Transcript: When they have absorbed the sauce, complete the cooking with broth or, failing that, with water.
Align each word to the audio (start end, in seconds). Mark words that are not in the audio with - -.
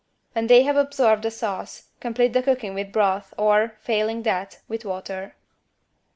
When 0.33 0.47
they 0.47 0.63
have 0.63 0.77
absorbed 0.77 1.21
the 1.21 1.29
sauce, 1.29 1.89
complete 1.99 2.33
the 2.33 2.41
cooking 2.41 2.73
with 2.73 2.91
broth 2.91 3.35
or, 3.37 3.75
failing 3.81 4.23
that, 4.23 4.57
with 4.67 4.83
water. 4.83 5.35